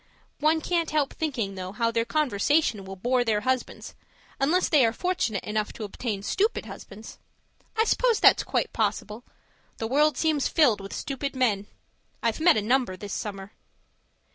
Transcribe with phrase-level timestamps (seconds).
[0.39, 3.93] One can't help thinking, though, how their conversation will bore their husbands,
[4.39, 7.19] unless they are fortunate enough to obtain stupid husbands.
[7.77, 9.23] I suppose that's quite possible;
[9.77, 11.67] the world seems to be filled with stupid men;
[12.23, 13.51] I've met a number this summer.